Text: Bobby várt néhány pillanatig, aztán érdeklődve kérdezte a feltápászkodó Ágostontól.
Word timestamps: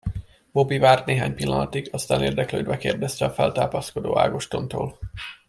Bobby 0.51 0.77
várt 0.77 1.05
néhány 1.05 1.35
pillanatig, 1.35 1.89
aztán 1.91 2.21
érdeklődve 2.23 2.77
kérdezte 2.77 3.25
a 3.25 3.29
feltápászkodó 3.29 4.17
Ágostontól. 4.19 4.99